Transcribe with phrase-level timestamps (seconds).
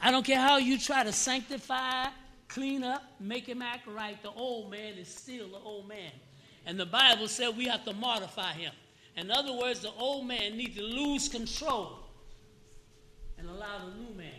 [0.00, 2.06] I don't care how you try to sanctify,
[2.48, 6.12] clean up, make him act right, the old man is still the old man.
[6.66, 8.72] And the Bible said we have to mortify him.
[9.16, 11.98] In other words, the old man needs to lose control
[13.38, 14.32] and allow the new man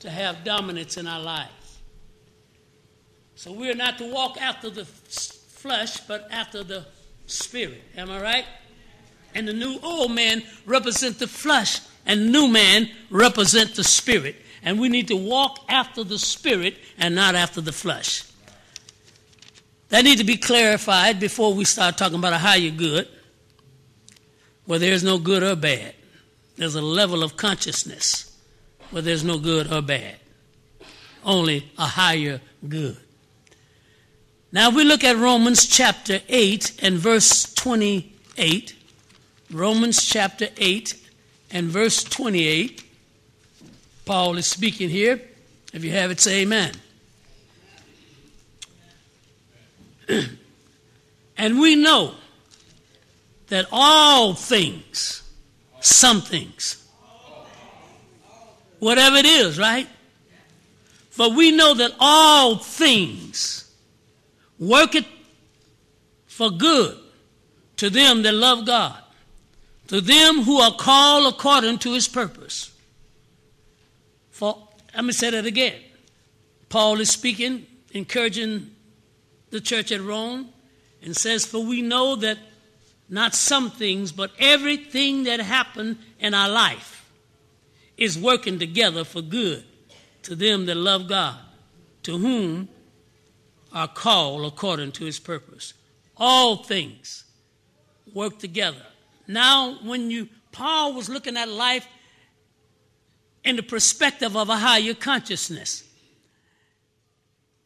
[0.00, 1.78] to have dominance in our lives.
[3.34, 6.86] So we're not to walk after the flesh, but after the
[7.26, 7.82] spirit.
[7.96, 8.44] Am I right?
[9.34, 14.36] And the new old man represent the flesh, and new man represent the spirit.
[14.66, 18.24] And we need to walk after the spirit and not after the flesh.
[19.90, 23.08] That need to be clarified before we start talking about a higher good,
[24.64, 25.94] where there's no good or bad.
[26.56, 28.36] There's a level of consciousness
[28.90, 30.16] where there's no good or bad,
[31.24, 32.96] only a higher good.
[34.50, 38.74] Now we look at Romans chapter 8 and verse 28.
[39.52, 40.94] Romans chapter 8
[41.52, 42.82] and verse 28.
[44.06, 45.20] Paul is speaking here.
[45.74, 46.72] If you have it, say amen.
[51.36, 52.14] and we know
[53.48, 55.22] that all things,
[55.80, 56.86] some things,
[58.78, 59.88] whatever it is, right?
[61.10, 63.74] For we know that all things
[64.60, 65.06] work it
[66.28, 66.96] for good
[67.78, 69.02] to them that love God,
[69.88, 72.70] to them who are called according to his purpose.
[74.36, 75.80] For let me say that again.
[76.68, 78.70] Paul is speaking, encouraging
[79.48, 80.50] the church at Rome,
[81.00, 82.36] and says, For we know that
[83.08, 87.10] not some things, but everything that happened in our life
[87.96, 89.64] is working together for good
[90.24, 91.38] to them that love God,
[92.02, 92.68] to whom
[93.72, 95.72] are called according to his purpose.
[96.14, 97.24] All things
[98.12, 98.84] work together.
[99.26, 101.86] Now, when you Paul was looking at life
[103.46, 105.84] in the perspective of a higher consciousness,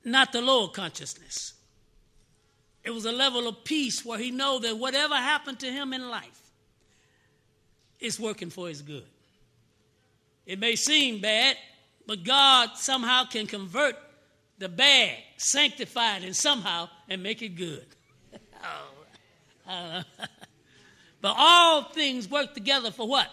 [0.05, 1.55] not the lower consciousness.
[2.85, 6.11] It was a level of peace where he know that whatever happened to him in
[6.11, 6.41] life
[7.99, 9.07] is working for his good.
[10.45, 11.57] It may seem bad,
[12.07, 13.97] but God somehow can convert
[14.59, 17.87] the bad, sanctify it, and somehow and make it good.
[19.67, 20.03] oh,
[21.23, 23.29] but all things work together for what?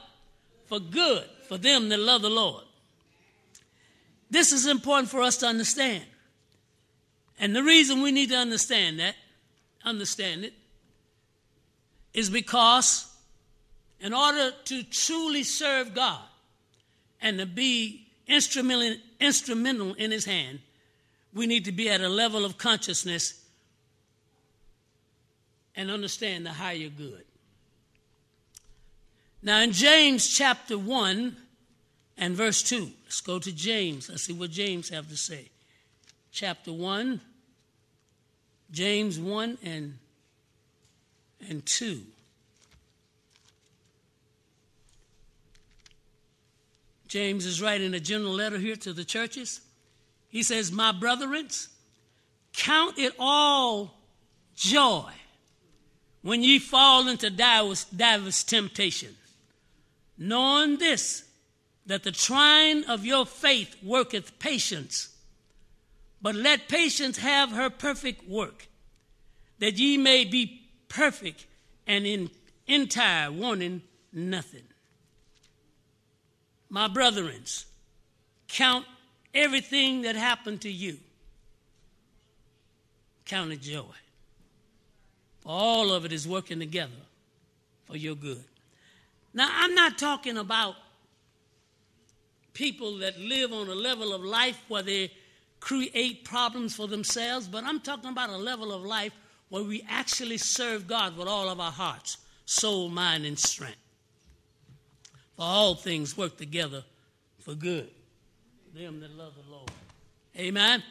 [0.67, 2.63] For good, for them that love the Lord.
[4.29, 6.03] This is important for us to understand.
[7.39, 9.15] And the reason we need to understand that
[9.85, 10.53] understand it
[12.13, 13.07] is because
[13.99, 16.21] in order to truly serve God
[17.21, 20.59] and to be instrumental, instrumental in His hand,
[21.33, 23.43] we need to be at a level of consciousness
[25.75, 27.23] and understand the higher good.
[29.47, 31.37] Now, in James chapter 1
[32.17, 34.09] and verse 2, let's go to James.
[34.09, 35.47] Let's see what James have to say.
[36.33, 37.21] Chapter 1
[38.69, 39.97] James 1 and,
[41.47, 42.01] and 2.
[47.07, 49.61] James is writing a general letter here to the churches.
[50.27, 51.47] He says, My brethren,
[52.51, 53.93] count it all
[54.57, 55.13] joy
[56.21, 59.15] when ye fall into divers, divers temptation,
[60.17, 61.23] knowing this,
[61.85, 65.09] that the trying of your faith worketh patience.
[66.21, 68.67] But let patience have her perfect work,
[69.59, 71.45] that ye may be perfect
[71.85, 72.29] and in
[72.65, 74.63] entire, wanting nothing.
[76.69, 77.43] My brethren,
[78.49, 78.85] count
[79.33, 80.97] everything that happened to you.
[83.25, 83.83] Count it joy.
[85.45, 86.91] All of it is working together
[87.85, 88.43] for your good.
[89.37, 90.73] Now, I'm not talking about
[92.55, 95.11] people that live on a level of life where they
[95.59, 99.13] create problems for themselves, but I'm talking about a level of life
[99.49, 103.77] where we actually serve God with all of our hearts, soul, mind, and strength.
[105.35, 106.83] For all things work together
[107.39, 107.91] for good.
[108.73, 109.69] Them that love the Lord.
[110.35, 110.81] Amen.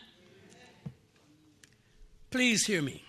[2.31, 3.03] Please hear me.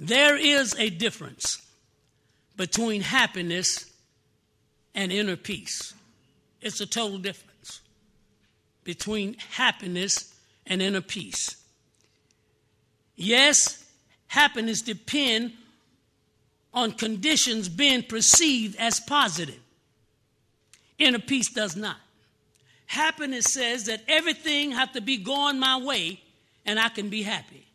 [0.00, 1.62] There is a difference
[2.62, 3.90] between happiness
[4.94, 5.94] and inner peace.
[6.60, 7.80] It's a total difference
[8.84, 10.32] between happiness
[10.64, 11.56] and inner peace.
[13.16, 13.84] Yes,
[14.28, 15.54] happiness depends
[16.72, 19.58] on conditions being perceived as positive.
[21.00, 21.96] Inner peace does not.
[22.86, 26.20] Happiness says that everything has to be going my way
[26.64, 27.66] and I can be happy.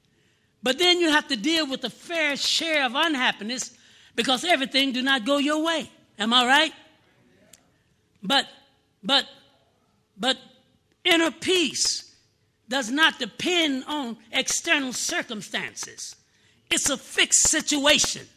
[0.63, 3.76] But then you have to deal with a fair share of unhappiness
[4.17, 5.89] because everything do not go your way.
[6.19, 6.73] Am I right?
[8.21, 8.47] But
[9.01, 9.25] but
[10.19, 10.37] But
[11.05, 12.15] inner peace
[12.67, 16.15] does not depend on external circumstances.
[16.69, 18.27] It's a fixed situation.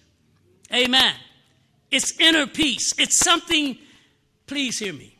[0.72, 1.14] Amen.
[1.90, 2.94] It's inner peace.
[2.98, 3.76] It's something,
[4.46, 5.16] please hear me.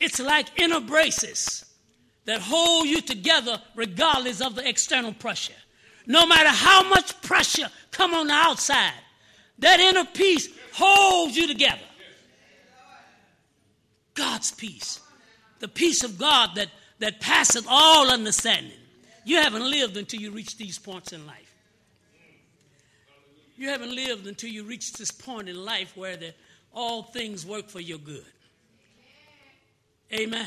[0.00, 1.64] It's like inner braces
[2.24, 5.60] that hold you together regardless of the external pressure.
[6.06, 8.94] No matter how much pressure come on the outside,
[9.62, 11.80] that inner peace holds you together.
[14.14, 15.00] God's peace.
[15.60, 16.68] The peace of God that,
[16.98, 18.78] that passeth all understanding.
[19.24, 21.54] You haven't lived until you reach these points in life.
[23.56, 26.34] You haven't lived until you reach this point in life where the,
[26.74, 28.24] all things work for your good.
[30.12, 30.46] Amen.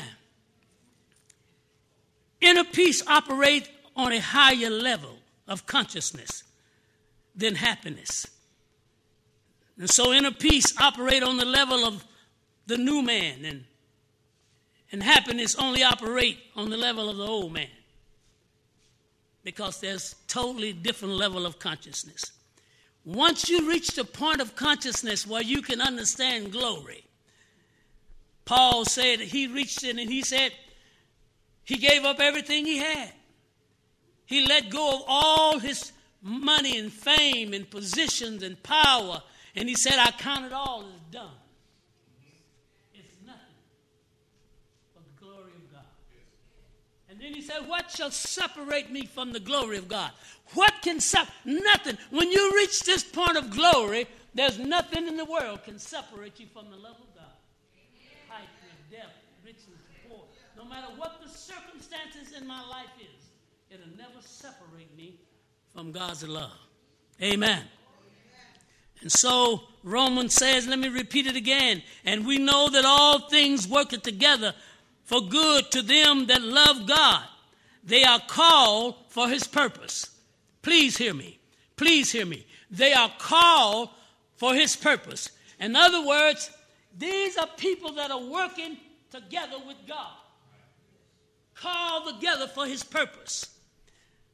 [2.42, 5.16] Inner peace operates on a higher level
[5.48, 6.44] of consciousness
[7.34, 8.26] than happiness.
[9.78, 12.04] And so inner peace operate on the level of
[12.66, 13.44] the new man.
[13.44, 13.64] And,
[14.92, 17.68] and happiness only operate on the level of the old man.
[19.44, 22.32] Because there's totally different level of consciousness.
[23.04, 27.04] Once you reach the point of consciousness where you can understand glory
[28.46, 30.52] paul said he reached it and he said
[31.66, 33.12] he gave up everything he had.
[34.24, 39.20] He let go of all his money and fame and positions and power
[39.56, 41.30] and he said i count it all as done
[42.94, 43.40] It's nothing
[44.94, 45.84] but the glory of God.
[47.08, 50.10] And then he said, What shall separate me from the glory of God?
[50.54, 51.32] What can separate?
[51.44, 51.96] Nothing.
[52.10, 56.46] When you reach this point of glory, there's nothing in the world can separate you
[56.52, 57.32] from the love of God.
[58.28, 58.48] Height
[58.90, 60.24] depth, riches and poor.
[60.56, 63.30] No matter what the circumstances in my life is,
[63.70, 65.14] it'll never separate me
[65.72, 66.52] from God's love.
[67.22, 67.62] Amen.
[69.06, 71.80] And so Romans says, let me repeat it again.
[72.04, 74.52] And we know that all things work together
[75.04, 77.22] for good to them that love God.
[77.84, 80.10] They are called for his purpose.
[80.60, 81.38] Please hear me.
[81.76, 82.44] Please hear me.
[82.68, 83.90] They are called
[84.34, 85.30] for his purpose.
[85.60, 86.50] In other words,
[86.98, 88.76] these are people that are working
[89.12, 90.16] together with God,
[91.54, 93.54] called together for his purpose.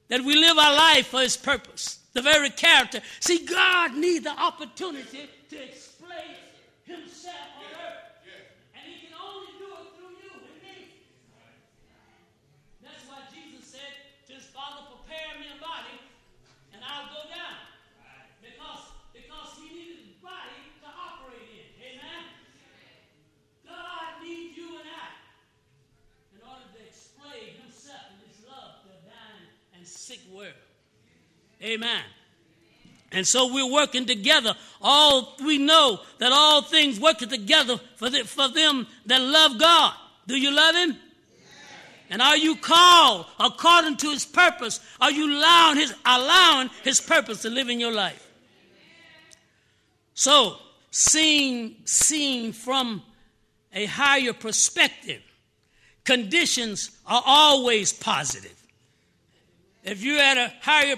[0.08, 3.00] That we live our life for his purpose, the very character.
[3.20, 6.36] See, God needs the opportunity to explain
[6.84, 7.36] himself
[31.62, 32.02] Amen.
[33.12, 34.54] And so we're working together.
[34.80, 39.94] All we know that all things working together for, the, for them that love God.
[40.26, 40.96] Do you love Him?
[42.10, 44.80] And are you called according to His purpose?
[45.00, 48.28] Are you allowing His allowing His purpose to live in your life?
[50.14, 50.56] So,
[50.90, 53.02] seeing seeing from
[53.74, 55.22] a higher perspective,
[56.04, 58.62] conditions are always positive.
[59.84, 60.96] If you're at a higher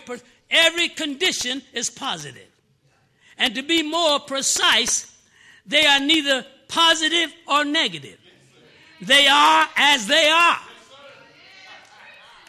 [0.50, 2.48] every condition is positive.
[3.38, 5.12] And to be more precise,
[5.66, 8.18] they are neither positive or negative.
[9.00, 10.58] They are as they are.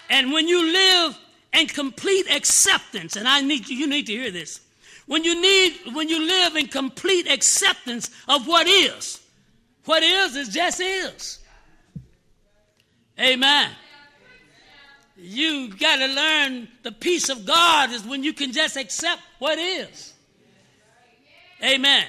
[0.10, 1.18] And when you live
[1.54, 4.62] in complete acceptance, and I need you, need to hear this.
[5.08, 9.22] When you need, when you live in complete acceptance of what is,
[9.86, 11.40] what is is just is.
[13.20, 13.72] Amen.
[15.18, 19.58] You got to learn the peace of God is when you can just accept what
[19.58, 20.14] is.
[21.64, 22.06] Amen.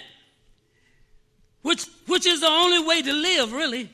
[1.62, 3.90] Which, which is the only way to live, really.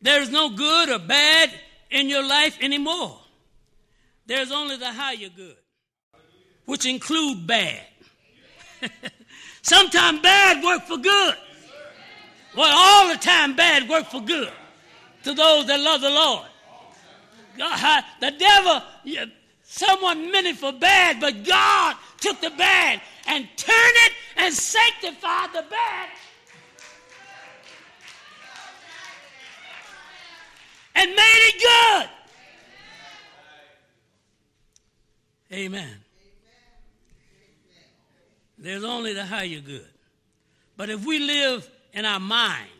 [0.00, 1.52] There's no good or bad
[1.90, 3.18] in your life anymore.
[4.26, 5.56] There's only the higher good,
[6.66, 7.80] which include bad.
[9.62, 11.36] Sometimes bad work for good.
[12.56, 14.50] Well, all the time bad work for good
[15.22, 16.46] to those that love the Lord.
[17.56, 18.82] God, the devil,
[19.62, 25.50] someone meant it for bad, but God took the bad and turned it and sanctified
[25.52, 26.08] the bad.
[30.94, 32.08] And made it good.
[35.58, 35.96] Amen.
[38.58, 39.88] There's only the higher good.
[40.76, 42.70] But if we live in our mind,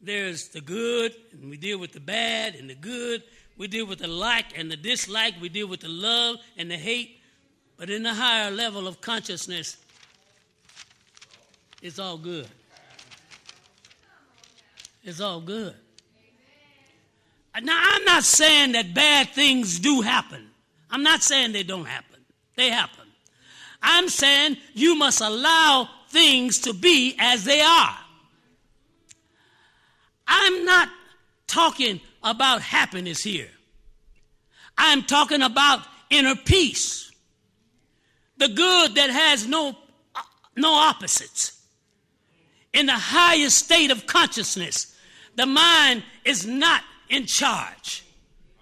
[0.00, 3.22] there's the good, and we deal with the bad and the good.
[3.56, 5.34] We deal with the like and the dislike.
[5.40, 7.20] We deal with the love and the hate.
[7.76, 9.76] But in the higher level of consciousness,
[11.82, 12.48] it's all good.
[15.02, 15.74] It's all good.
[17.60, 20.48] Now, I'm not saying that bad things do happen.
[20.90, 22.20] I'm not saying they don't happen.
[22.56, 23.06] They happen.
[23.82, 27.96] I'm saying you must allow things to be as they are.
[30.28, 30.88] I'm not
[31.46, 33.48] talking about happiness here.
[34.76, 35.80] I'm talking about
[36.10, 37.10] inner peace.
[38.36, 39.76] The good that has no,
[40.54, 41.60] no opposites.
[42.72, 44.94] In the highest state of consciousness,
[45.34, 48.04] the mind is not in charge.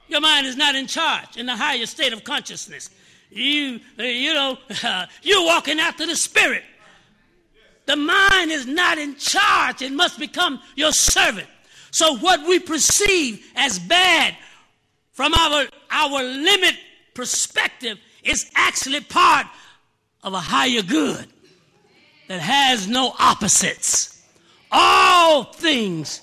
[0.08, 2.90] Your mind is not in charge in the highest state of consciousness.
[3.30, 4.56] You, you know,
[5.22, 6.62] you're walking after the spirit.
[7.86, 9.82] The mind is not in charge.
[9.82, 11.48] It must become your servant.
[11.90, 14.36] So what we perceive as bad
[15.12, 16.76] from our, our limit
[17.14, 19.46] perspective is actually part
[20.22, 21.26] of a higher good
[22.28, 24.22] that has no opposites.
[24.70, 26.20] All things,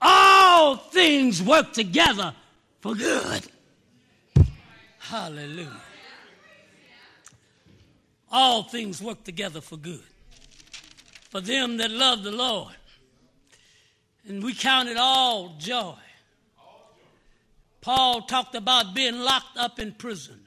[0.00, 2.34] all things work together
[2.80, 3.42] for good.
[4.98, 5.80] Hallelujah.
[8.30, 10.02] All things work together for good.
[11.28, 12.74] For them that love the Lord.
[14.26, 15.94] And we count it all joy.
[17.80, 20.40] Paul talked about being locked up in prison.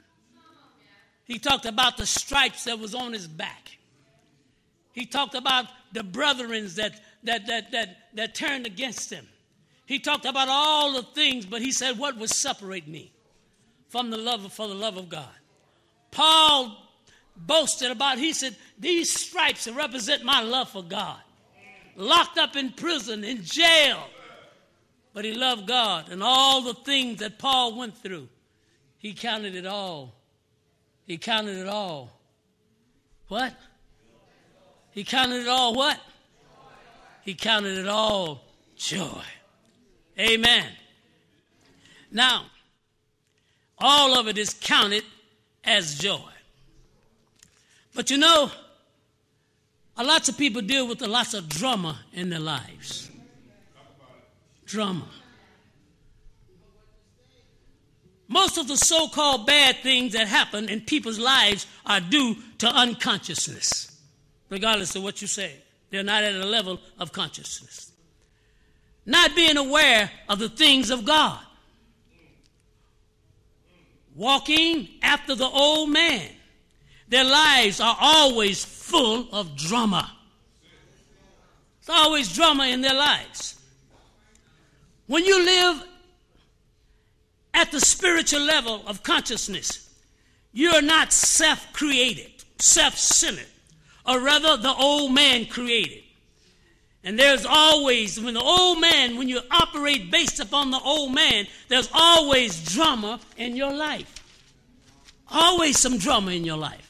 [1.24, 3.76] He talked about the stripes that was on his back.
[4.92, 9.26] He talked about the brethren that, that, that, that, that turned against him.
[9.84, 13.12] He talked about all the things, but he said, What would separate me
[13.88, 15.28] from the love of, for the love of God?
[16.10, 16.76] Paul
[17.36, 21.20] boasted about, he said, These stripes represent my love for God.
[21.96, 24.04] Locked up in prison, in jail.
[25.14, 28.28] But he loved God and all the things that Paul went through.
[28.98, 30.14] He counted it all.
[31.06, 32.20] He counted it all.
[33.28, 33.54] What?
[34.90, 35.98] He counted it all what?
[37.22, 38.44] He counted it all
[38.76, 39.22] joy.
[40.18, 40.66] Amen.
[42.10, 42.46] Now,
[43.78, 45.04] all of it is counted
[45.64, 46.30] as joy.
[47.94, 48.50] But you know,
[49.96, 53.10] a lots of people deal with a lots of drama in their lives.
[54.66, 55.08] Drama.
[58.28, 62.66] Most of the so called bad things that happen in people's lives are due to
[62.66, 64.00] unconsciousness,
[64.50, 65.52] regardless of what you say.
[65.90, 67.92] They're not at a level of consciousness.
[69.06, 71.38] Not being aware of the things of God.
[74.16, 76.30] Walking after the old man
[77.08, 80.12] their lives are always full of drama.
[81.84, 83.60] There's always drama in their lives.
[85.08, 85.84] When you live
[87.52, 89.92] at the spiritual level of consciousness,
[90.52, 93.46] you're not self created, self centered,
[94.06, 96.04] or rather, the old man created.
[97.02, 101.46] And there's always, when the old man, when you operate based upon the old man,
[101.68, 104.12] there's always drama in your life.
[105.30, 106.85] Always some drama in your life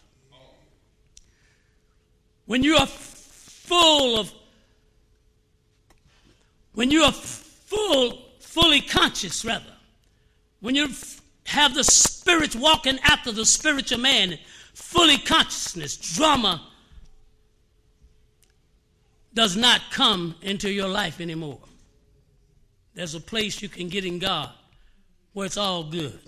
[2.46, 4.32] when you are full of,
[6.74, 9.64] when you are full, fully conscious, rather,
[10.60, 10.88] when you
[11.44, 14.38] have the spirit walking after the spiritual man,
[14.74, 16.62] fully consciousness, drama
[19.34, 21.58] does not come into your life anymore.
[22.94, 24.50] There's a place you can get in God
[25.34, 26.18] where it's all good.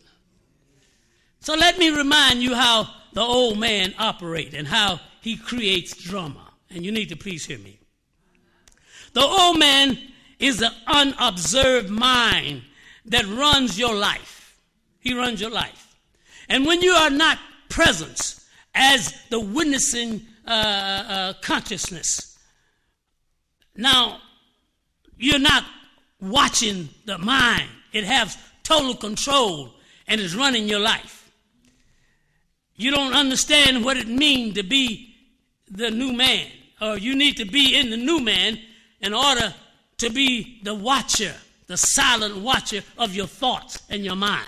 [1.41, 6.45] So let me remind you how the old man operates and how he creates drama.
[6.71, 7.79] And you need to please hear me.
[9.15, 9.99] The old man
[10.39, 12.63] is the unobserved mind
[13.07, 14.59] that runs your life.
[15.01, 15.97] He runs your life.
[16.49, 18.37] And when you are not present
[18.75, 22.39] as the witnessing uh, uh, consciousness,
[23.77, 24.21] now
[25.17, 25.65] you're not
[26.21, 27.69] watching the mind.
[27.93, 29.75] It has total control
[30.07, 31.31] and is running your life.
[32.77, 35.08] You don't understand what it means to be
[35.71, 36.47] the new man,
[36.81, 38.59] or you need to be in the new man
[39.01, 39.55] in order
[39.99, 41.35] to be the watcher,
[41.67, 44.47] the silent watcher of your thoughts and your mind.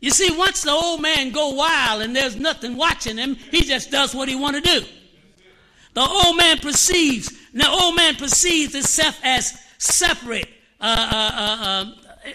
[0.00, 3.90] You see, once the old man go wild and there's nothing watching him, he just
[3.90, 4.86] does what he want to do.
[5.92, 7.32] The old man perceives.
[7.52, 10.48] The old man perceives himself as separate.
[10.80, 11.90] Uh, uh, uh, uh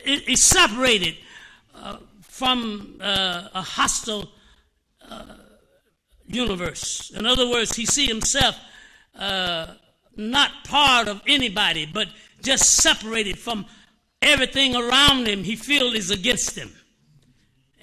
[0.05, 1.15] is separated
[1.73, 4.29] uh, from uh, a hostile
[6.35, 7.11] universe.
[7.11, 8.55] In other words, he see himself
[9.17, 9.73] uh,
[10.15, 12.07] not part of anybody, but
[12.41, 13.65] just separated from
[14.21, 16.71] everything around him he feels is against him.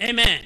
[0.00, 0.40] Amen.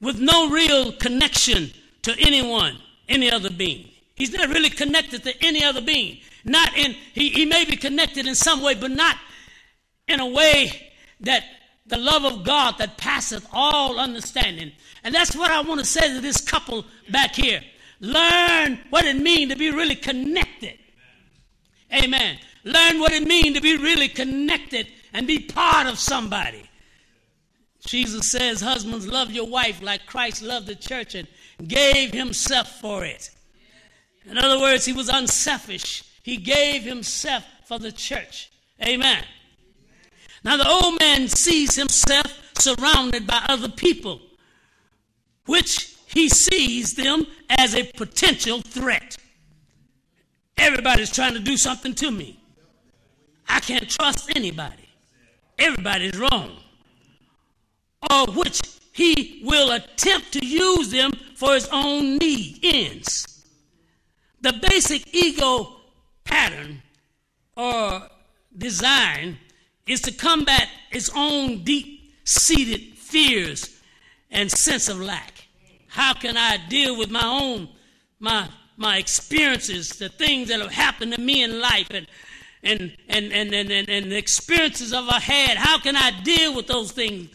[0.00, 1.70] With no real connection
[2.02, 2.78] to anyone,
[3.08, 3.88] any other being.
[4.14, 6.20] He's not really connected to any other being.
[6.44, 9.16] not in, he, he may be connected in some way, but not
[10.08, 11.44] in a way that
[11.88, 14.72] the love of God that passeth all understanding.
[15.04, 17.60] And that's what I want to say to this couple back here.
[18.00, 20.78] Learn what it means to be really connected.
[21.92, 22.38] Amen.
[22.64, 26.68] Learn what it means to be really connected and be part of somebody.
[27.86, 31.28] Jesus says, Husbands, love your wife like Christ loved the church and
[31.66, 33.30] gave himself for it.
[34.28, 36.02] In other words, he was unselfish.
[36.22, 38.50] He gave himself for the church.
[38.84, 39.22] Amen.
[40.44, 44.20] Now, the old man sees himself surrounded by other people,
[45.46, 49.16] which he sees them as a potential threat.
[50.56, 52.38] Everybody's trying to do something to me.
[53.48, 54.88] I can't trust anybody.
[55.58, 56.56] Everybody's wrong.
[58.10, 58.60] Or which
[58.92, 63.44] he will attempt to use them for his own need ends.
[64.40, 65.76] The basic ego
[66.24, 66.82] pattern
[67.56, 68.08] or
[68.56, 69.38] design
[69.86, 73.80] is to combat its own deep seated fears
[74.30, 75.46] and sense of lack.
[75.88, 77.68] How can I deal with my own
[78.18, 82.06] my my experiences, the things that have happened to me in life and
[82.62, 85.56] and and and and, and, and the experiences of I had?
[85.56, 87.30] How can I deal with those things?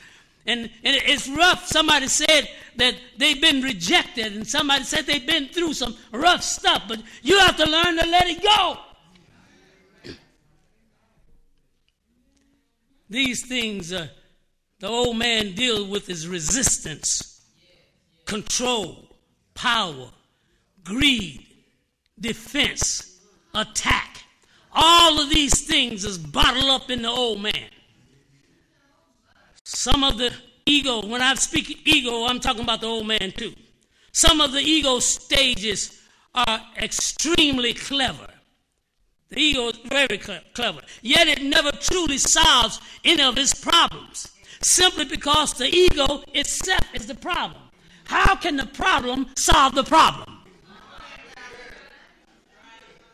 [0.45, 1.67] And, and it's rough.
[1.67, 6.83] Somebody said that they've been rejected, and somebody said they've been through some rough stuff,
[6.87, 8.77] but you have to learn to let it go.
[13.11, 14.07] These things uh,
[14.79, 17.41] the old man deals with is resistance,
[18.25, 19.17] control,
[19.53, 20.09] power,
[20.85, 21.45] greed,
[22.17, 23.19] defense,
[23.53, 24.23] attack.
[24.71, 27.69] All of these things is bottled up in the old man.
[29.65, 30.33] Some of the
[30.65, 33.53] ego, when I speak ego, I'm talking about the old man too.
[34.13, 36.01] Some of the ego stages
[36.33, 38.30] are extremely clever.
[39.31, 44.29] The ego is very clever, yet it never truly solves any of its problems
[44.61, 47.61] simply because the ego itself is the problem.
[48.03, 50.39] How can the problem solve the problem?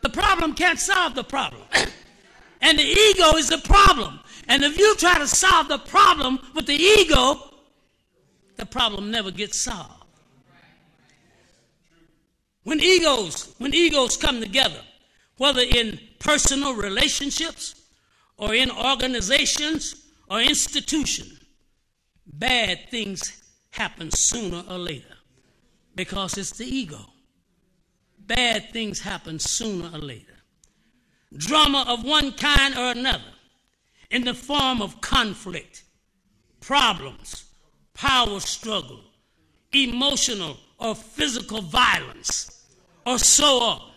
[0.02, 1.62] The problem can't solve the problem.
[2.62, 4.18] and the ego is the problem.
[4.48, 7.54] And if you try to solve the problem with the ego,
[8.56, 10.04] the problem never gets solved.
[12.64, 14.82] When egos, when egos come together,
[15.38, 17.74] whether in personal relationships
[18.36, 21.40] or in organizations or institutions,
[22.26, 25.14] bad things happen sooner or later
[25.94, 27.00] because it's the ego.
[28.18, 30.34] Bad things happen sooner or later.
[31.36, 33.32] Drama of one kind or another
[34.10, 35.82] in the form of conflict,
[36.60, 37.44] problems,
[37.94, 39.02] power struggle,
[39.72, 42.64] emotional or physical violence,
[43.06, 43.87] or so on.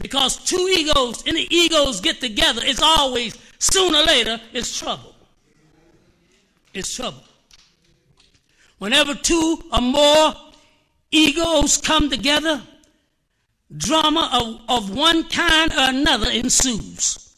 [0.00, 5.14] Because two egos, any egos get together, it's always, sooner or later, it's trouble.
[6.72, 7.22] It's trouble.
[8.78, 10.34] Whenever two or more
[11.10, 12.62] egos come together,
[13.76, 17.36] drama of, of one kind or another ensues.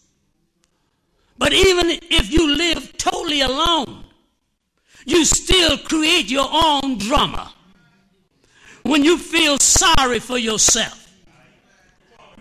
[1.36, 4.04] But even if you live totally alone,
[5.04, 7.52] you still create your own drama.
[8.84, 11.01] When you feel sorry for yourself,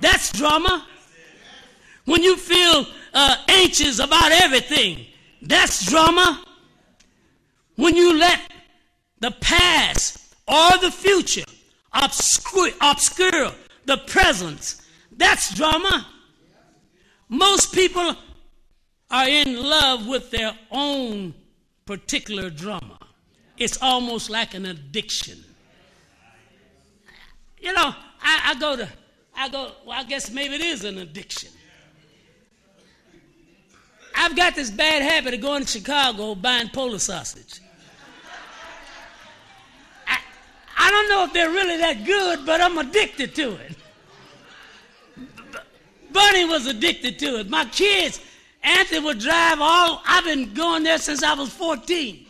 [0.02, 0.86] that's drama.
[2.06, 5.06] When you feel uh, anxious about everything,
[5.42, 6.44] that's drama.
[7.76, 8.40] When you let
[9.20, 11.44] the past or the future
[11.94, 13.52] obscure, obscure
[13.86, 14.76] the present,
[15.16, 16.08] that's drama.
[17.30, 18.16] Most people
[19.10, 21.34] are in love with their own
[21.86, 22.98] particular drama.
[23.58, 25.44] It's almost like an addiction.
[27.60, 28.90] You know, I, I go to,
[29.42, 31.50] I go, well, I guess maybe it is an addiction.
[34.16, 37.60] I've got this bad habit of going to Chicago buying Polish sausage.
[40.08, 40.20] I,
[40.78, 43.76] I don't know if they're really that good, but I'm addicted to it.
[46.12, 47.50] Bunny was addicted to it.
[47.50, 48.22] My kids,
[48.62, 52.28] Anthony would drive all, I've been going there since I was 14.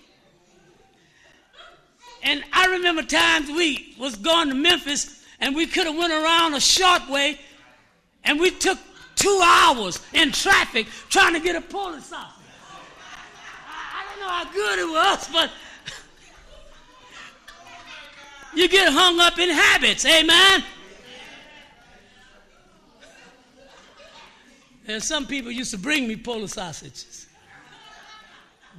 [2.24, 6.54] And I remember times we was going to Memphis and we could have went around
[6.54, 7.40] a short way
[8.24, 8.78] and we took
[9.16, 12.46] two hours in traffic trying to get a Polish sausage.
[13.68, 15.52] I, I don't know how good it was, but
[18.56, 20.64] you get hung up in habits, amen?
[24.88, 27.28] And some people used to bring me Polish sausages.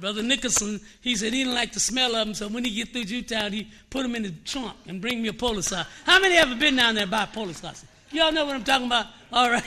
[0.03, 2.89] Brother Nicholson, he said he didn't like the smell of them, so when he get
[2.89, 5.87] through Jewtown, he put them in the trunk and bring me a Polish sausage.
[6.03, 7.87] How many ever been down there buy Polish sausage?
[8.11, 9.05] Y'all know what I'm talking about?
[9.31, 9.63] All right.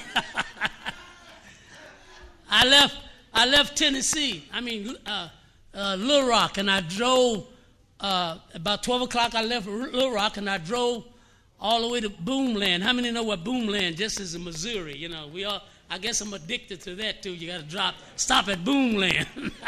[2.51, 2.99] I left.
[3.33, 4.45] I left Tennessee.
[4.53, 5.31] I mean, uh,
[5.73, 7.47] uh, Little Rock, and I drove
[8.01, 9.35] uh, about 12 o'clock.
[9.35, 11.07] I left Little Rock, and I drove
[11.59, 12.83] all the way to Boomland.
[12.83, 13.97] How many know what Boomland?
[13.97, 15.29] Just as in Missouri, you know.
[15.33, 15.63] We all.
[15.89, 17.33] I guess I'm addicted to that too.
[17.33, 19.53] You got to drop, stop at Boomland.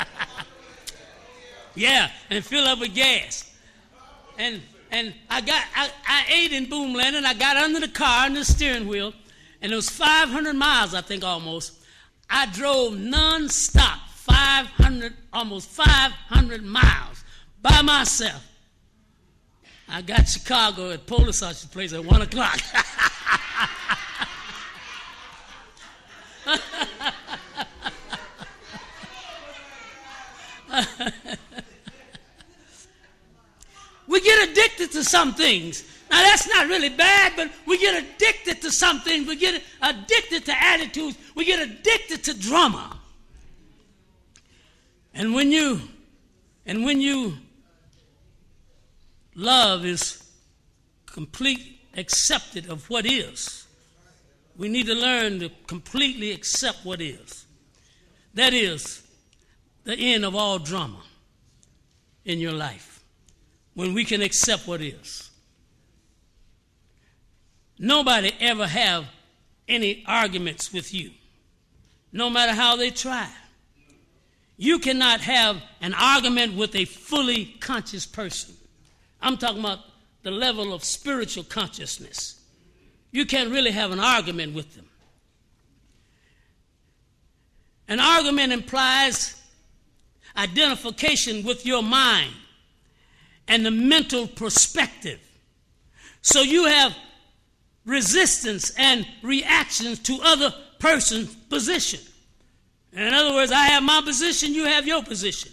[1.78, 3.50] yeah, and fill up with gas.
[4.36, 4.60] And
[4.90, 8.36] and I got I, I ate in Boomland, and I got under the car and
[8.36, 9.14] the steering wheel,
[9.62, 11.74] and it was 500 miles, I think, almost.
[12.30, 17.24] I drove nonstop, 500, almost 500 miles
[17.62, 18.44] by myself.
[19.88, 22.60] I got Chicago at Police Officer's place at 1 o'clock.
[34.06, 35.84] we get addicted to some things.
[36.10, 39.26] Now, that's not really bad, but we get addicted to something.
[39.26, 41.16] We get addicted to attitudes.
[41.34, 42.98] We get addicted to drama.
[45.14, 45.80] And when you,
[46.66, 47.34] and when you,
[49.34, 50.22] love is
[51.06, 53.66] complete accepted of what is.
[54.56, 57.46] We need to learn to completely accept what is.
[58.34, 59.02] That is
[59.84, 61.02] the end of all drama
[62.24, 62.87] in your life.
[63.78, 65.30] When we can accept what is.
[67.78, 69.04] Nobody ever have
[69.68, 71.12] any arguments with you,
[72.12, 73.30] no matter how they try.
[74.56, 78.56] You cannot have an argument with a fully conscious person.
[79.22, 79.78] I'm talking about
[80.24, 82.40] the level of spiritual consciousness.
[83.12, 84.88] You can't really have an argument with them.
[87.86, 89.40] An argument implies
[90.36, 92.34] identification with your mind
[93.48, 95.20] and the mental perspective.
[96.20, 96.94] So you have
[97.84, 102.00] resistance and reactions to other person's position.
[102.92, 105.52] In other words, I have my position, you have your position.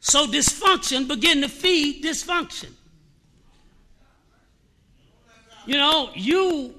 [0.00, 2.70] So dysfunction begin to feed dysfunction.
[5.66, 6.74] You know, you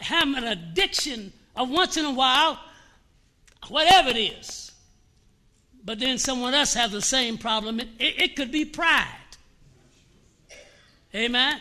[0.00, 2.58] have an addiction of once in a while,
[3.68, 4.67] whatever it is.
[5.84, 7.80] But then someone else has the same problem.
[7.80, 9.06] It, it, could be pride.
[11.14, 11.60] Amen.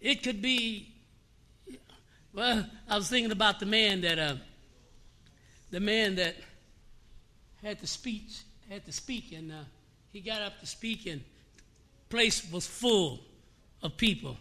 [0.00, 0.94] It could be.
[2.32, 4.36] Well, I was thinking about the man that, uh,
[5.70, 6.36] the man that
[7.62, 9.56] had to speech, had to speak, and uh,
[10.12, 13.20] he got up to speak, and the place was full
[13.82, 14.36] of people,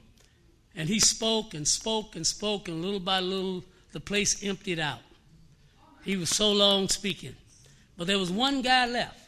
[0.76, 5.00] and he spoke and spoke and spoke, and little by little, the place emptied out.
[6.04, 7.36] He was so long speaking,
[8.00, 9.20] but there was one guy left,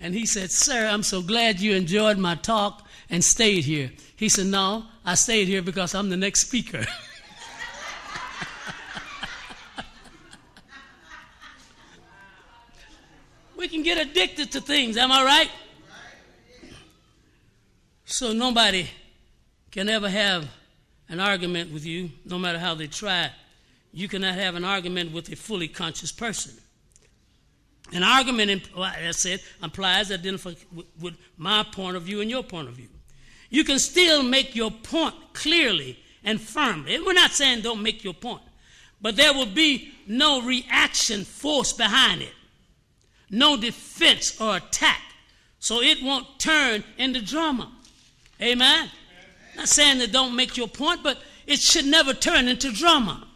[0.00, 4.28] and he said, "Sir, I'm so glad you enjoyed my talk and stayed here." He
[4.28, 6.84] said, "No, I stayed here because I'm the next speaker."
[13.56, 15.50] We can get addicted to things, am I right?
[18.04, 18.88] So nobody
[19.72, 20.48] can ever have
[21.08, 23.32] an argument with you, no matter how they try.
[23.92, 26.56] You cannot have an argument with a fully conscious person.
[27.92, 30.56] An argument, as I said, implies identifying
[31.00, 32.88] with my point of view and your point of view.
[33.50, 37.00] You can still make your point clearly and firmly.
[37.00, 38.42] we're not saying don't make your point,
[39.00, 42.32] but there will be no reaction force behind it
[43.30, 45.00] no defense or attack.
[45.58, 47.72] So it won't turn into drama.
[48.40, 48.90] Amen.
[49.56, 53.26] Not saying that don't make your point, but it should never turn into drama.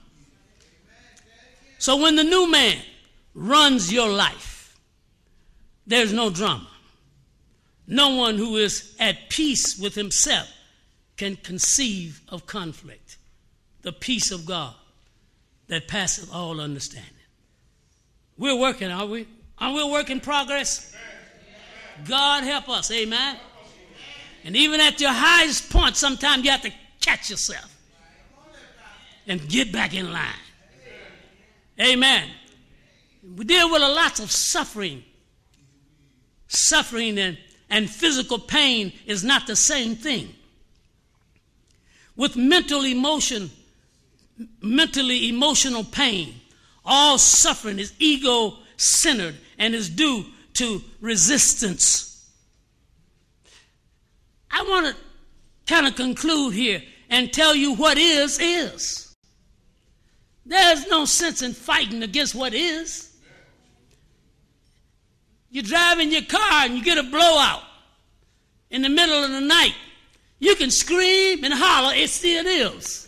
[1.78, 2.78] So when the new man
[3.34, 4.78] runs your life,
[5.86, 6.68] there's no drama.
[7.86, 10.48] No one who is at peace with himself
[11.16, 13.16] can conceive of conflict.
[13.82, 14.74] The peace of God
[15.68, 17.10] that passeth all understanding.
[18.38, 19.26] We're working, are we?
[19.58, 20.94] Are we a work in progress?
[22.08, 22.90] God help us.
[22.90, 23.36] Amen.
[24.44, 27.68] And even at your highest point, sometimes you have to catch yourself
[29.26, 30.28] and get back in line.
[31.80, 32.28] Amen.
[33.22, 35.04] We deal with a lot of suffering.
[36.48, 37.38] Suffering and,
[37.70, 40.34] and physical pain is not the same thing.
[42.16, 43.50] With mental emotion,
[44.60, 46.34] mentally emotional pain,
[46.84, 52.30] all suffering is ego centered and is due to resistance.
[54.50, 55.02] I want to
[55.72, 59.14] kind of conclude here and tell you what is, is.
[60.44, 63.11] There's no sense in fighting against what is.
[65.52, 67.62] You drive in your car and you get a blowout
[68.70, 69.74] in the middle of the night.
[70.38, 73.06] You can scream and holler, it still is.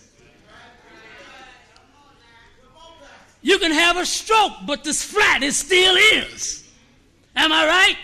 [3.40, 6.70] You can have a stroke, but this flat, it still is.
[7.35, 7.96] Am I right?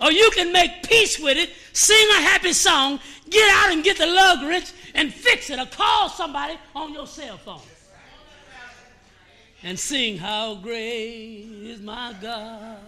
[0.00, 2.98] Or you can make peace with it, sing a happy song,
[3.30, 7.06] get out and get the lug wrench and fix it, or call somebody on your
[7.06, 7.60] cell phone.
[9.62, 12.78] And sing, How great is my God.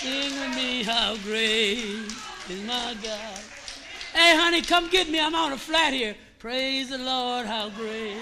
[0.00, 2.10] Sing with me, How great
[2.48, 3.38] is my God.
[4.14, 5.20] Hey, honey, come get me.
[5.20, 6.16] I'm on a flat here.
[6.38, 8.16] Praise the Lord, how great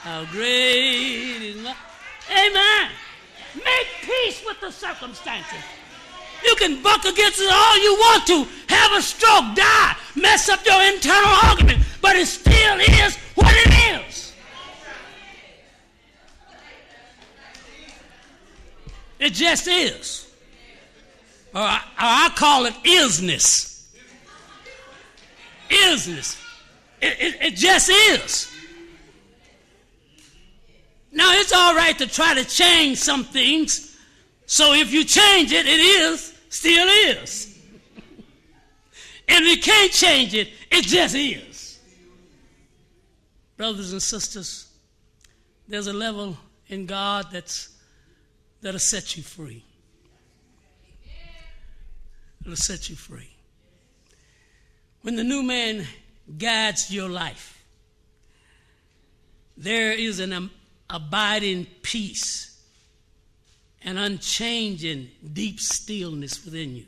[0.00, 1.76] how great is my.
[2.32, 2.90] Amen.
[3.54, 5.62] Make peace with the circumstances.
[6.44, 10.66] You can buck against it all you want to, have a stroke, die, mess up
[10.66, 14.32] your internal argument, but it still is what it is.
[19.20, 20.29] It just is.
[21.54, 23.86] Or I, or I call it isness.
[25.68, 26.40] Isness.
[27.00, 28.50] It, it, it just is.
[31.12, 33.96] Now, it's all right to try to change some things.
[34.46, 37.58] So if you change it, it is, still is.
[39.28, 41.80] and if you can't change it, it just is.
[43.56, 44.68] Brothers and sisters,
[45.68, 46.36] there's a level
[46.68, 47.70] in God that's,
[48.60, 49.64] that'll set you free.
[52.42, 53.30] It'll set you free.
[55.02, 55.86] When the new man
[56.38, 57.64] guides your life,
[59.56, 60.50] there is an
[60.88, 62.58] abiding peace
[63.82, 66.86] and unchanging deep stillness within you.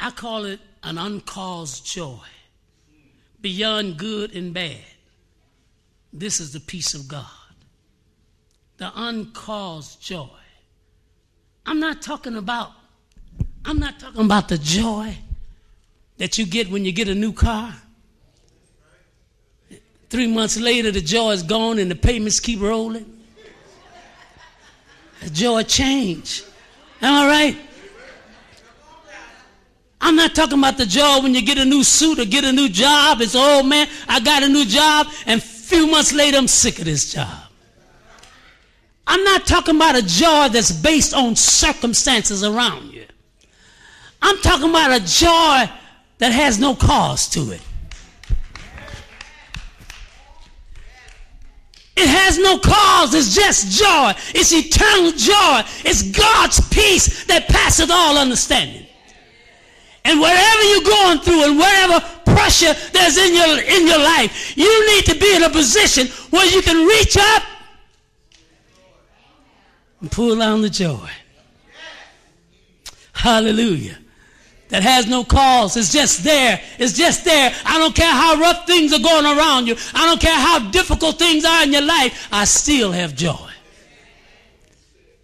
[0.00, 2.24] I call it an uncaused joy,
[3.40, 4.84] beyond good and bad.
[6.12, 7.26] This is the peace of God,
[8.76, 10.28] the uncaused joy.
[11.68, 12.70] I'm not talking about
[13.62, 15.18] I'm not talking about the joy
[16.16, 17.74] that you get when you get a new car.
[20.08, 23.04] Three months later, the joy is gone and the payments keep rolling.
[25.22, 26.42] The joy change.
[27.02, 27.56] Am I right?
[30.00, 32.52] I'm not talking about the joy when you get a new suit or get a
[32.52, 33.20] new job.
[33.20, 36.78] It's, oh man, I got a new job, and a few months later, I'm sick
[36.78, 37.47] of this job.
[39.08, 43.06] I'm not talking about a joy that's based on circumstances around you.
[44.20, 45.72] I'm talking about a joy
[46.18, 47.62] that has no cause to it.
[51.96, 53.14] It has no cause.
[53.14, 54.12] It's just joy.
[54.34, 55.62] It's eternal joy.
[55.88, 58.86] It's God's peace that passeth all understanding.
[60.04, 64.68] And wherever you're going through and wherever pressure there's in your, in your life, you
[64.94, 67.42] need to be in a position where you can reach up
[70.00, 71.10] and pull down the joy.
[73.12, 73.98] Hallelujah
[74.68, 75.76] that has no cause.
[75.76, 76.60] It's just there.
[76.78, 77.54] It's just there.
[77.64, 79.76] I don't care how rough things are going around you.
[79.94, 82.28] I don't care how difficult things are in your life.
[82.30, 83.50] I still have joy.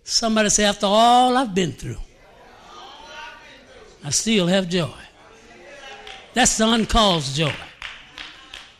[0.02, 1.96] Somebody say, after all I've been through,
[4.02, 4.92] I still have joy.
[6.34, 7.54] That's the uncaused joy.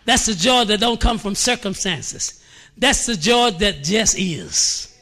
[0.05, 2.43] That's the joy that don't come from circumstances.
[2.77, 4.94] That's the joy that just is.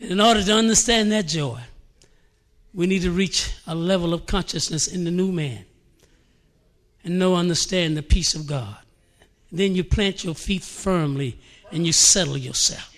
[0.00, 1.60] In order to understand that joy,
[2.74, 5.64] we need to reach a level of consciousness in the new man
[7.04, 8.76] and know, understand the peace of God.
[9.50, 11.38] Then you plant your feet firmly
[11.72, 12.94] and you settle yourself.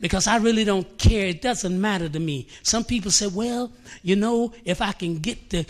[0.00, 1.26] Because I really don't care.
[1.26, 2.48] It doesn't matter to me.
[2.62, 5.64] Some people say, well, you know, if I can get to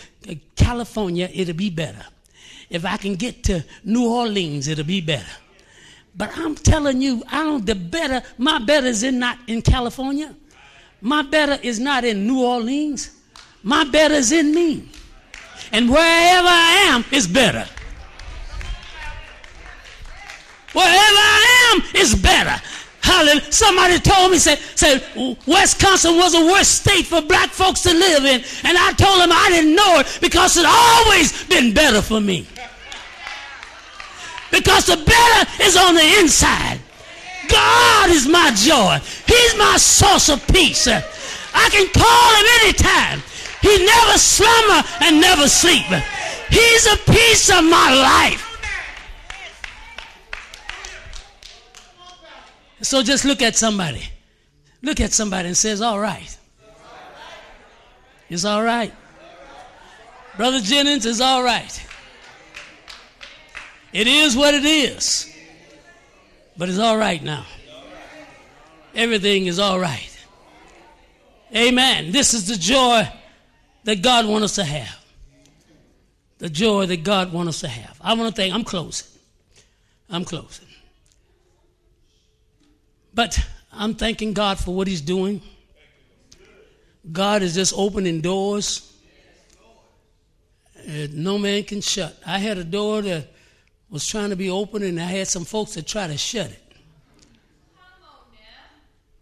[0.56, 2.04] California, it'll be better.
[2.70, 5.30] If I can get to New Orleans, it'll be better.
[6.16, 10.34] But I'm telling you, I don't, the better, my better is in not in California.
[11.02, 13.10] My better is not in New Orleans.
[13.64, 14.88] My better is in me.
[15.72, 17.66] And wherever I am is better.
[20.72, 22.62] Wherever I am is better.
[23.02, 23.50] Hallelujah.
[23.50, 25.04] Somebody told me, said, said,
[25.44, 28.40] Wisconsin was the worst state for black folks to live in.
[28.62, 32.46] And I told them I didn't know it because it's always been better for me.
[34.52, 36.78] Because the better is on the inside.
[37.52, 38.98] God is my joy.
[39.26, 40.88] He's my source of peace.
[40.88, 43.22] I can call him anytime.
[43.60, 45.86] He never slumber and never sleep.
[46.50, 48.48] He's a piece of my life.
[52.80, 54.02] So just look at somebody.
[54.82, 56.36] Look at somebody and says, all right.
[58.28, 58.92] It's all right.
[60.36, 61.86] Brother Jennings is all right.
[63.92, 65.31] It is what it is.
[66.56, 67.46] But it's all right now.
[68.94, 70.08] Everything is all right.
[71.54, 72.12] Amen.
[72.12, 73.08] This is the joy
[73.84, 74.98] that God wants us to have.
[76.38, 77.96] the joy that God wants us to have.
[78.00, 79.06] I want to thank, I'm closing.
[80.10, 80.66] I'm closing.
[83.14, 83.38] But
[83.72, 85.40] I'm thanking God for what He's doing.
[87.10, 88.92] God is just opening doors
[90.86, 92.16] no man can shut.
[92.26, 93.31] I had a door that
[93.92, 96.58] was trying to be open, and I had some folks that try to shut it.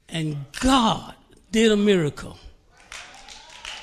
[0.08, 1.14] And God
[1.52, 2.38] did a miracle.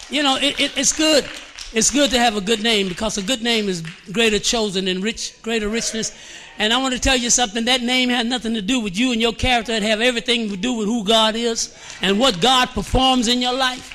[0.10, 1.26] You know, it, it, it's good.
[1.74, 5.04] It's good to have a good name because a good name is greater chosen and
[5.04, 6.18] rich, greater richness.
[6.58, 7.66] And I want to tell you something.
[7.66, 9.74] That name had nothing to do with you and your character.
[9.74, 13.54] It have everything to do with who God is and what God performs in your
[13.54, 13.94] life.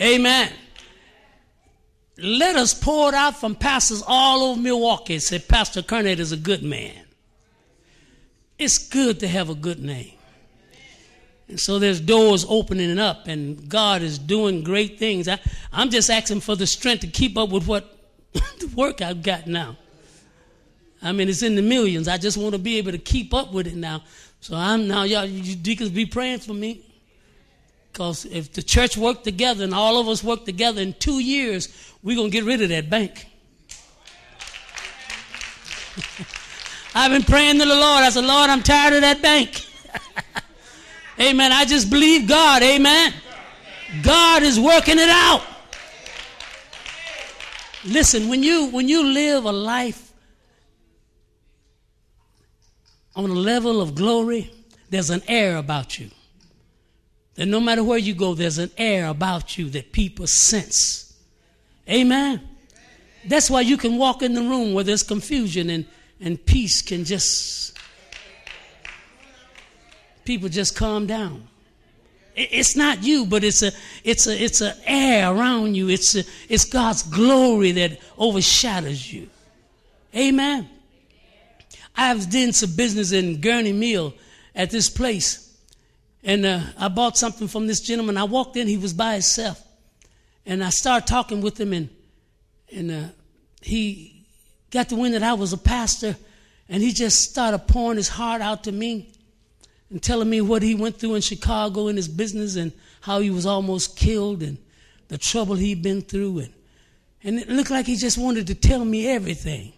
[0.00, 0.50] Amen.
[2.16, 5.18] Let poured out from pastors all over Milwaukee.
[5.18, 7.04] said, Pastor Carnett is a good man.
[8.58, 10.12] It's good to have a good name.
[11.48, 15.28] And so there's doors opening up, and God is doing great things.
[15.28, 15.38] I,
[15.72, 17.98] am just asking for the strength to keep up with what
[18.32, 19.76] the work I've got now.
[21.02, 22.08] I mean, it's in the millions.
[22.08, 24.04] I just want to be able to keep up with it now.
[24.40, 26.82] So I'm now, y'all, you deacons be praying for me.
[27.94, 31.68] Because if the church worked together and all of us worked together in two years,
[32.02, 33.24] we're going to get rid of that bank.
[36.96, 38.02] I've been praying to the Lord.
[38.02, 39.64] I said, Lord, I'm tired of that bank.
[41.20, 41.52] Amen.
[41.52, 42.64] I just believe God.
[42.64, 43.14] Amen.
[44.02, 45.44] God is working it out.
[47.84, 50.12] Listen, when you when you live a life
[53.14, 54.50] on a level of glory,
[54.90, 56.10] there's an air about you.
[57.34, 61.16] That no matter where you go, there's an air about you that people sense.
[61.88, 62.40] Amen.
[63.26, 65.86] That's why you can walk in the room where there's confusion and,
[66.20, 67.76] and peace can just,
[70.24, 71.48] people just calm down.
[72.36, 73.70] It's not you, but it's a
[74.02, 75.88] it's a it's an air around you.
[75.88, 79.28] It's a, it's God's glory that overshadows you.
[80.16, 80.68] Amen.
[81.96, 84.14] I've done some business in Gurnee Mill
[84.54, 85.43] at this place,
[86.24, 88.16] and uh, I bought something from this gentleman.
[88.16, 89.62] I walked in, he was by himself.
[90.46, 91.88] And I started talking with him, and,
[92.74, 93.08] and uh,
[93.60, 94.26] he
[94.70, 96.16] got the wind that I was a pastor,
[96.68, 99.12] and he just started pouring his heart out to me
[99.90, 103.30] and telling me what he went through in Chicago in his business and how he
[103.30, 104.56] was almost killed and
[105.08, 106.40] the trouble he'd been through.
[106.40, 106.52] And,
[107.22, 109.74] and it looked like he just wanted to tell me everything.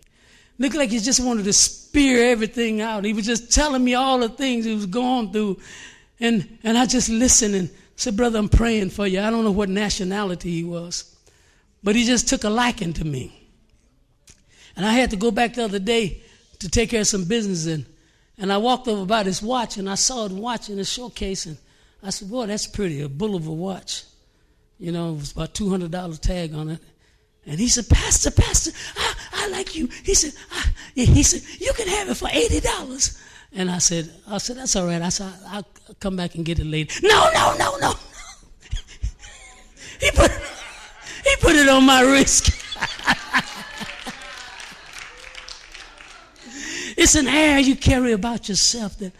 [0.58, 3.04] Looked like he just wanted to spear everything out.
[3.04, 5.58] He was just telling me all the things he was going through.
[6.20, 9.20] And, and I just listened and said, Brother, I'm praying for you.
[9.20, 11.16] I don't know what nationality he was,
[11.82, 13.48] but he just took a liking to me.
[14.76, 16.22] And I had to go back the other day
[16.58, 17.66] to take care of some business.
[17.66, 17.86] And,
[18.38, 21.46] and I walked over by this watch and I saw the watch in the showcase.
[21.46, 21.56] And
[22.02, 24.04] I said, Boy, that's pretty, a Bulova watch.
[24.78, 26.80] You know, it was about $200 tag on it.
[27.46, 29.88] And he said, Pastor, Pastor, I, I like you.
[30.02, 30.32] He said,
[30.94, 33.22] he said, you can have it for $80.
[33.52, 35.00] And I said, I said, that's all right.
[35.00, 35.66] I said, I'll,
[36.00, 37.00] come back and get it later.
[37.02, 37.92] No, no, no, no.
[40.00, 42.48] he put he put it on my wrist.
[46.96, 49.12] it's an air you carry about yourself that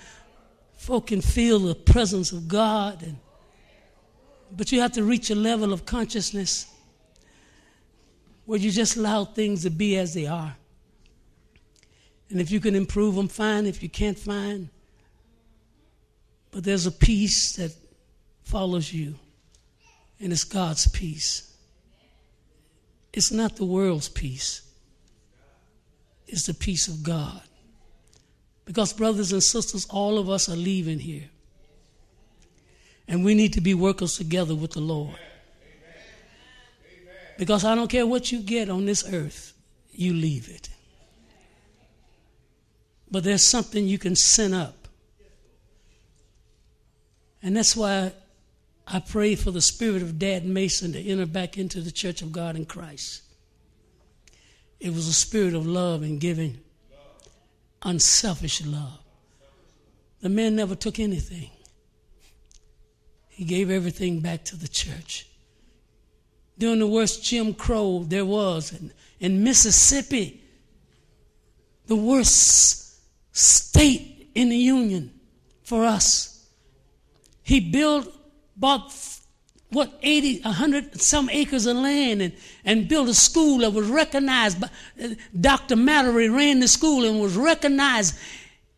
[0.77, 3.03] folk can feel the presence of God.
[3.03, 3.19] And,
[4.57, 6.67] but you have to reach a level of consciousness
[8.45, 10.57] where you just allow things to be as they are.
[12.31, 13.67] And if you can improve them, fine.
[13.67, 14.71] If you can't, fine.
[16.51, 17.73] But there's a peace that
[18.43, 19.17] follows you,
[20.21, 21.55] and it's God's peace.
[23.13, 24.63] It's not the world's peace,
[26.27, 27.43] it's the peace of God.
[28.65, 31.31] Because, brothers and sisters, all of us are leaving here.
[33.07, 35.15] And we need to be workers together with the Lord.
[37.39, 39.53] Because I don't care what you get on this earth,
[39.93, 40.69] you leave it
[43.11, 44.89] but there's something you can send up.
[47.43, 48.13] And that's why
[48.87, 52.33] I pray for the spirit of Dad Mason to enter back into the church of
[52.33, 53.23] God in Christ.
[54.81, 56.59] It was a spirit of love and giving,
[57.83, 59.01] unselfish love.
[60.21, 61.51] The man never took anything,
[63.29, 65.27] he gave everything back to the church.
[66.59, 70.43] During the worst Jim Crow there was in, in Mississippi,
[71.87, 72.86] the worst
[73.37, 75.13] state in the union
[75.63, 76.49] for us.
[77.43, 78.09] He built,
[78.57, 78.93] bought
[79.71, 82.33] what 80 100 some acres of land and,
[82.65, 84.71] and built a school that was recognized by
[85.03, 85.09] uh,
[85.39, 88.17] dr mallory ran the school and was recognized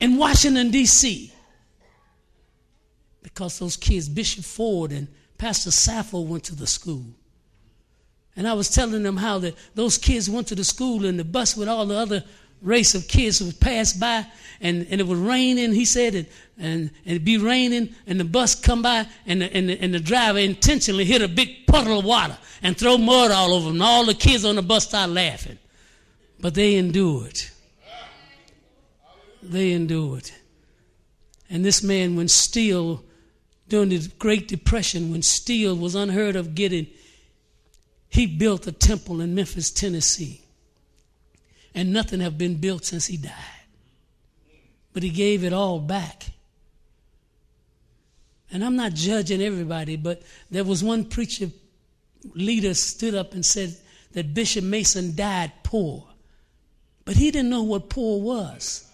[0.01, 1.31] in washington d.c
[3.23, 7.05] because those kids bishop ford and pastor sappho went to the school
[8.39, 11.25] And I was telling them how the, those kids went to the school and the
[11.25, 12.23] bus with all the other
[12.63, 14.27] race of kids would pass by
[14.61, 16.27] and, and it would rain and he said and,
[16.59, 19.95] and, and it'd be raining and the bus come by and the, and, the, and
[19.95, 23.75] the driver intentionally hit a big puddle of water and throw mud all over them
[23.75, 25.59] and all the kids on the bus start laughing.
[26.41, 27.41] But they endured.
[29.43, 30.31] They endured.
[31.51, 33.05] And this man when steel
[33.69, 36.87] during the great depression when steel was unheard of getting
[38.09, 40.41] he built a temple in memphis tennessee
[41.79, 43.33] and nothing have been built since he died.
[44.93, 46.27] But he gave it all back.
[48.51, 51.53] And I'm not judging everybody, but there was one preacher
[52.35, 53.77] leader stood up and said
[54.11, 56.05] that Bishop Mason died poor.
[57.05, 58.91] But he didn't know what poor was.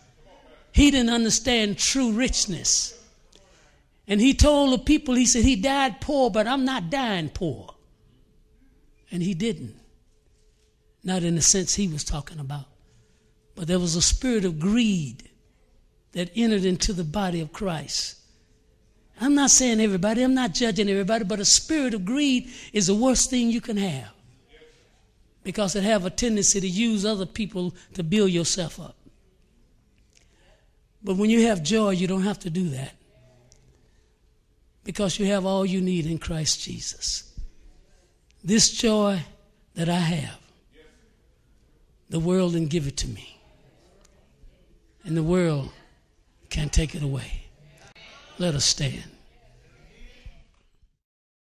[0.73, 3.03] He didn't understand true richness.
[4.07, 7.75] And he told the people, he said, he died poor, but I'm not dying poor.
[9.11, 9.75] And he didn't.
[11.03, 12.67] Not in the sense he was talking about.
[13.55, 15.29] But there was a spirit of greed
[16.13, 18.17] that entered into the body of Christ.
[19.21, 22.95] I'm not saying everybody, I'm not judging everybody, but a spirit of greed is the
[22.95, 24.11] worst thing you can have.
[25.43, 28.97] Because it have a tendency to use other people to build yourself up.
[31.03, 32.95] But when you have joy, you don't have to do that.
[34.85, 37.31] Because you have all you need in Christ Jesus.
[38.43, 39.21] This joy
[39.75, 40.41] that I have,
[42.09, 43.34] the world didn't give it to me.
[45.05, 45.71] And the world
[46.49, 47.45] can't take it away.
[48.39, 49.14] Let us stand.